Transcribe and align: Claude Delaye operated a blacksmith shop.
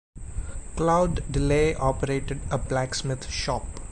Claude 0.77 1.21
Delaye 1.31 1.75
operated 1.79 2.39
a 2.49 2.57
blacksmith 2.57 3.29
shop. 3.29 3.67